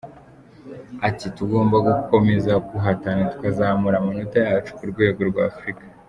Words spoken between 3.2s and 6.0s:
tukazamura amanota yacu ku rwego rwa Afurika.